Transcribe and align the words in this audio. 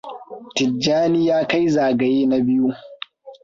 Tijjani 0.55 1.27
ya 1.27 1.37
kai 1.49 1.65
zagaye 1.75 2.21
na 2.29 2.37
biyu. 2.45 2.67